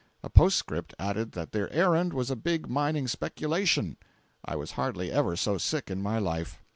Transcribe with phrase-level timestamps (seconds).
[0.23, 3.97] A postscript added that their errand was a big mining speculation!
[4.43, 6.59] I was hardly ever so sick in my life.